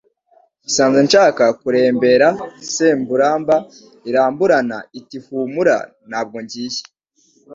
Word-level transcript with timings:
Isanze 0.67 0.99
nshaka 1.07 1.43
kurembera, 1.59 2.27
Semuramba 2.73 3.55
iramburana, 4.09 4.77
Iti 4.99 5.17
humura 5.25 5.77
ntabwo 6.09 6.37
mugiye 6.41 6.81